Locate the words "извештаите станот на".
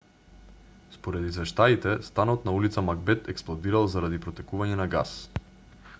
1.31-2.55